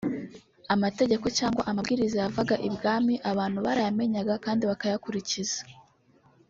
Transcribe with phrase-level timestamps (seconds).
[0.75, 5.59] Amategeko cyangwa amabwiriza yavaga i Bwami abantu barayamenyaga kandi bakayakurikiza